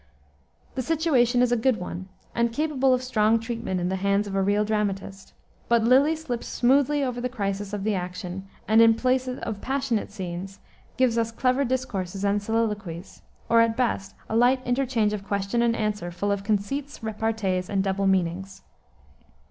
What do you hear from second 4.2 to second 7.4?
of a real dramatist. But Lyly slips smoothly over the